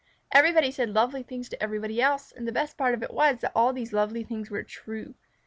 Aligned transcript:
Everybody 0.31 0.71
said 0.71 0.89
lovely 0.89 1.21
things 1.21 1.47
to 1.49 1.61
everybody 1.61 2.01
else, 2.01 2.31
and 2.35 2.47
the 2.47 2.51
best 2.51 2.75
part 2.75 2.95
of 2.95 3.03
it 3.03 3.13
was 3.13 3.37
that 3.41 3.51
all 3.53 3.71
these 3.71 3.93
lovely 3.93 4.23
things 4.23 4.49
were 4.49 4.63
true. 4.63 5.13